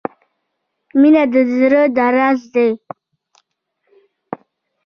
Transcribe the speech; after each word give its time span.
•مینه 0.99 1.23
د 1.33 1.35
زړۀ 1.55 1.83
درزا 1.97 2.29
ده. 2.53 2.65